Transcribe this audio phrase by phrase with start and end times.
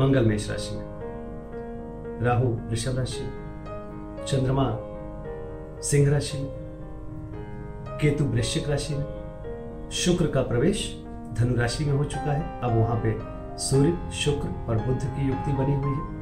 [0.00, 0.84] मंगल मेष राशि में।
[2.22, 3.20] राहु, वृषभ राशि
[4.26, 4.78] चंद्रमा,
[5.82, 6.50] सिंह राशि में।
[8.00, 9.04] केतु, वृश्चिक राशि में।
[9.90, 13.16] शुक्र का प्रवेश धनु राशि में हो चुका है। अब वहाँ पे
[13.58, 16.20] सूर्य, शुक्र और बुद्ध की युक्ति बनी हुई है।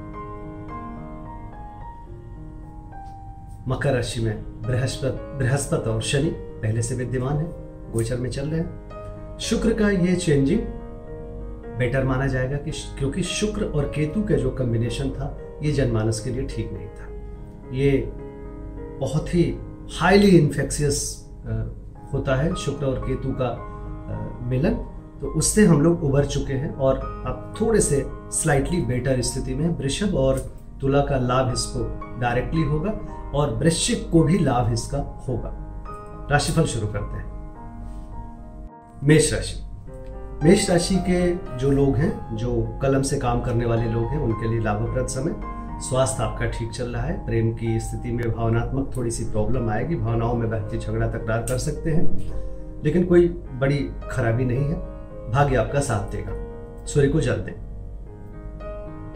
[3.69, 7.47] मकर राशि में बृहस्पति बृहस्पति और शनि पहले से विद्यमान है।
[7.92, 8.88] गोचर में चल रहे हैं।
[9.38, 10.60] शुक्र का ये चेंजिंग
[11.78, 16.30] बेटर माना जाएगा कि क्योंकि शुक्र और केतु का जो कम्बिनेशन था, ये जनमानस के
[16.30, 17.06] लिए ठीक नहीं था।
[17.77, 18.12] ये
[19.00, 19.42] बहुत ही
[19.98, 21.00] हाईली इन्फेक्शियस
[22.12, 23.50] होता है शुक्र और केतु का
[24.48, 24.75] मिलन।
[25.20, 29.69] तो उससे हम लोग उभर चुके हैं और अब थोड़े से स्लाइटली बेटर स्थिति में
[29.69, 30.38] वृषभ और
[30.81, 31.84] तुला का लाभ इसको
[32.20, 32.91] डायरेक्टली होगा
[33.34, 35.50] और वृश्चिक को भी लाभ इसका होगा।
[36.31, 37.27] राशिफल शुरू करते हैं।
[39.05, 39.67] मेष राशि।
[40.44, 44.48] मेष राशि के जो लोग हैं, जो कलम से काम करने वाले लोग हैं, उनके
[44.48, 45.34] लिए लाभप्रद समय।
[45.81, 49.94] स्वास्थ्य आपका ठीक चल रहा है। प्रेम की स्थिति में भावनात्मक थोड़ी सी प्रॉब्लम आएगी।
[49.94, 52.33] भावनाओं में व्यक्ति झगड़ा तकरार कर सकते हैं।
[52.84, 54.75] लेकिन कोई बड़ी खराबी नहीं है।
[55.31, 56.33] भाग्य आपका साथ देगा।
[56.86, 57.69] सूर्य को जल दें।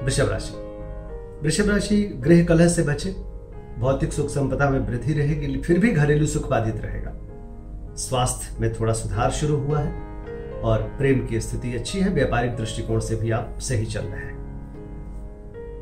[0.04, 0.54] वृषभ राशि।
[1.42, 3.16] वृषभ राशि गृह कलह से बचे।
[3.78, 7.12] भौतिक सुख संपदा में वृद्धि रहेगी, फिर भी घरेलू सुख बाधित रहेगा।
[7.96, 10.11] स्वास्थ्य में थोड़ा सुधार शुरू हुआ है।
[10.64, 14.42] और प्रेम की स्थिति अच्छी है, व्यापारिक दृष्टिकोण से भी आप सही चल रहे हैं।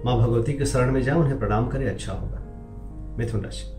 [0.05, 2.37] माँ भगवती के शरण में जाएँ, उन्हें प्रणाम करें अच्छा होगा।
[3.19, 3.77] मिथुन राशि।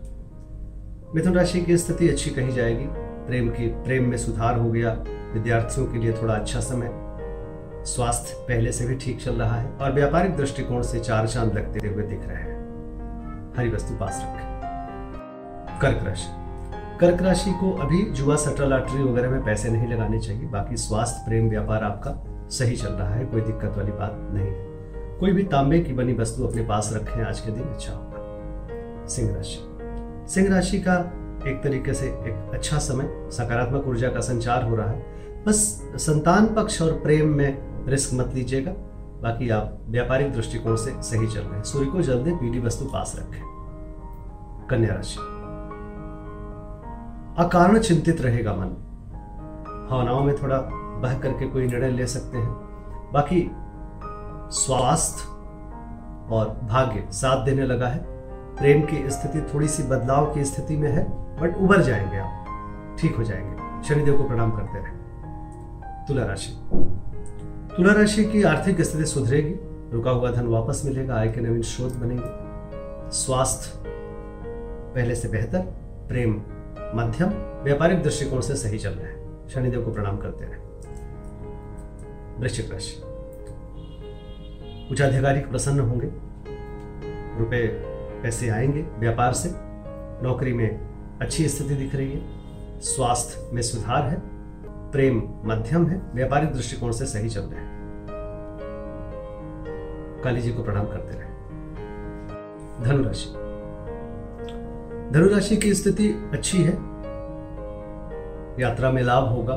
[1.14, 2.84] मिथुन राशि की स्थिति अच्छी कही जाएगी।
[3.26, 6.90] प्रेम की, प्रेम में सुधार हो गया। विद्यार्थियों के लिए थोड़ा अच्छा समय।
[7.84, 11.88] स्वास्थ्य पहले से भी ठीक चल रहा है और व्यापारिक दृष्टिकोण से चार चाँद लगते
[11.88, 12.52] हुए दिख रहे हैं।
[13.56, 14.52] हरी वस्तु पास रखें।
[15.80, 16.41] कर्क राशि।
[17.02, 21.24] कर्क राशि को अभी जुआ सट्टा लॉटरी वगैरह में पैसे नहीं लगाने चाहिए। बाकी स्वास्थ्य,
[21.26, 24.66] प्रेम, व्यापार आपका सही चल रहा है, कोई दिक्कत वाली बात नहीं है।
[25.18, 28.16] कोई भी तांबे की बनी वस्तु अपने पास रखें, आज के दिन अच्छा होगा।
[29.06, 29.78] सिंह राशि।
[30.34, 30.98] सिंह राशि का
[31.50, 35.06] एक तरीके से एक अच्छा समय, सकारात्मक ऊर्जा का संचार हो रहा है।
[35.46, 38.72] बस संतान पक्ष और प्रेम में रिस्क मत लीजिएगा।
[39.22, 43.16] बाकी आप व्यापारिक दृष्टिकोण से सही चल रहे हैं। सूर्य को जल्दी पीली वस्तु पास
[43.18, 43.42] रखें।
[44.70, 45.41] कन्या राशि।
[47.38, 48.66] अकारण चिंतित रहेगा मन।
[49.90, 52.50] भावनाओं में थोड़ा बह करके कोई निर्णय ले सकते हैं।
[53.12, 53.50] बाकी
[54.50, 55.28] स्वास्थ्य
[56.34, 57.98] और भाग्य साथ देने लगा है।
[58.56, 61.04] प्रेम की स्थिति थोड़ी सी बदलाव की स्थिति में है,
[61.40, 62.44] बट उबर जाएँगे आप।
[63.00, 64.92] ठीक हो जाएँगे। शनिदेव को प्रणाम करते रहे।
[66.08, 66.60] तुला राशि।
[67.76, 69.54] तुला राशि की आर्थिक स्थिति सुधरेगी।
[69.92, 72.52] रुका हुआ धन वापस मिलेगा, आय के नवीन स्रोत बनेंगे।
[73.10, 73.82] स्वास्थ्य
[74.94, 75.60] पहले से बेहतर,
[76.08, 76.42] प्रेम
[76.94, 77.28] मध्यम
[77.64, 80.58] व्यापारिक दृष्टिकोण से सही चल रहे हैं। शनिदेव को प्रणाम करते रहे
[82.40, 83.02] वृश्चिक राशि।
[84.90, 86.10] उच्चाधिकारी प्रसन्न होंगे।
[87.38, 87.66] रुपए
[88.22, 89.50] पैसे आएँगे व्यापार से।
[90.22, 90.80] नौकरी में
[91.22, 92.20] अच्छी स्थिति दिख रही है।
[92.80, 94.20] स्वास्थ्य में सुधार है।
[94.90, 97.72] प्रेम मध्यम है। व्यापारिक दृष्टिकोण से सही चल रहे हैं।
[100.24, 101.28] काली जी को प्रणाम करते रहे।
[102.84, 103.41] धनुराशि
[105.12, 106.72] धनुराशि की स्थिति अच्छी है।
[108.60, 109.54] यात्रा में लाभ होगा,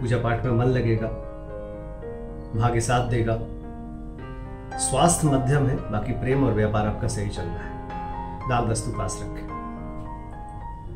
[0.00, 1.08] पूजा पाठ में मन लगेगा,
[2.56, 3.38] भाग्य साथ देगा।
[4.78, 7.88] स्वास्थ्य मध्यम है, बाकी प्रेम और व्यापार आपका सही चल रहा है।
[8.50, 9.46] लाल वस्तु पास रखें।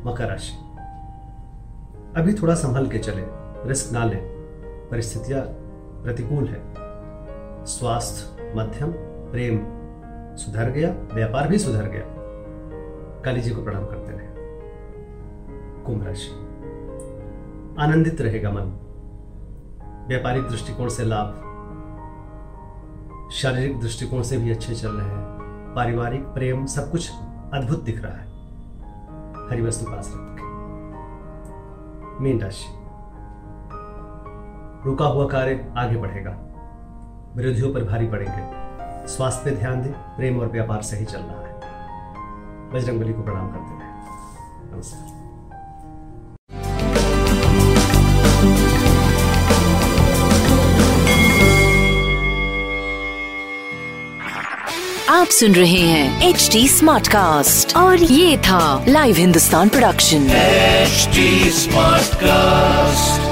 [0.05, 0.53] मकर राशि।
[2.19, 3.23] अभी थोड़ा संभल के चले,
[3.67, 4.21] रिस्क ना लें।
[4.91, 5.41] परिस्थितियाँ
[6.03, 6.61] प्रतिकूल है।
[7.65, 8.91] स्वास्थ्य मध्यम,
[9.31, 9.59] प्रेम
[10.35, 12.18] सुधर गया, व्यापार भी सुधर गया।
[13.25, 14.27] काली जी को प्रणाम करते रहे।
[15.83, 16.31] कुंभ राशि।
[17.79, 18.61] आनंदित रहेगा मन।
[20.07, 21.45] व्यापारिक दृष्टिकोण से लाभ।
[23.31, 25.39] शारीरिक दृष्टिकोण से भी अच्छे चल रहे हैं।
[25.75, 27.11] पारिवारिक प्रेम सब कुछ
[27.53, 28.29] अद्भुत दिख रहा है।
[29.49, 30.39] हरी वस्तु पास रखें।
[32.21, 32.79] मीन राशि।
[34.85, 36.39] रुका हुआ कार्य आगे बढ़ेगा।
[37.35, 38.59] विरोधियों पर भारी पड़ेंगे।
[39.07, 41.48] स्वास्थ्य पे ध्यान दें। प्रेम और व्यापार सही चल रहा है।
[42.73, 43.87] बजरंगबली को प्रणाम करते रहे
[44.75, 45.17] नमस्कार।
[55.09, 61.09] आप सुन रहे हैं एच डी स्मार्ट कास्ट और ये था live Hindustan production H
[61.55, 63.28] smart Smartcast.